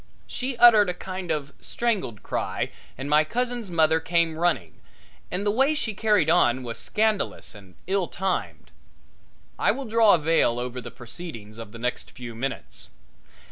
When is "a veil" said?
10.15-10.57